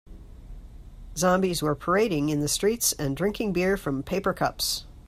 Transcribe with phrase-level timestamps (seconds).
[1.15, 4.85] Zombies were parading in the streets and drinking beer from paper cups.